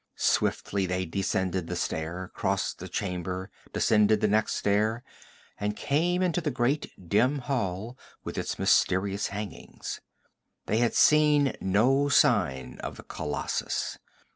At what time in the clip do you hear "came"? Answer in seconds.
5.77-6.23